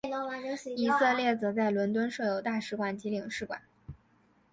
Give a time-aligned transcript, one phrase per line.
[0.77, 3.61] 以色列则在伦敦设有大使馆及领事馆。